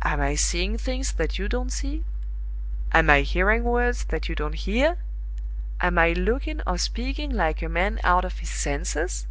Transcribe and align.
Am 0.00 0.18
I 0.22 0.34
seeing 0.34 0.78
things 0.78 1.12
that 1.12 1.38
you 1.38 1.46
don't 1.46 1.68
see? 1.70 2.06
Am 2.92 3.10
I 3.10 3.20
hearing 3.20 3.64
words 3.64 4.04
that 4.06 4.26
you 4.26 4.34
don't 4.34 4.54
hear? 4.54 4.96
Am 5.82 5.98
I 5.98 6.14
looking 6.14 6.62
or 6.66 6.78
speaking 6.78 7.28
like 7.32 7.60
a 7.62 7.68
man 7.68 8.00
out 8.02 8.24
of 8.24 8.38
his 8.38 8.48
senses?" 8.48 9.26